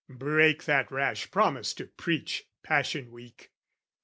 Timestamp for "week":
3.11-3.51